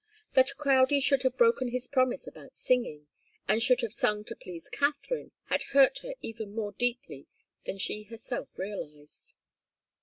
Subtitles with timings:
[0.33, 3.05] That Crowdie should have broken his promise about singing,
[3.47, 7.27] and should have sung to please Katharine, had hurt her even more deeply
[7.67, 9.35] than she herself realized.